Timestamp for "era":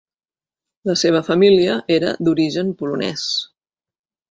1.97-2.15